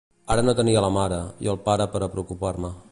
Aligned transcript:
Ara 0.35 0.45
no 0.45 0.55
tenia 0.59 0.83
la 0.85 0.89
mare 0.95 1.21
i 1.47 1.53
el 1.55 1.63
pare 1.69 1.89
per 1.97 2.01
a 2.01 2.11
preocupar-me. 2.17 2.79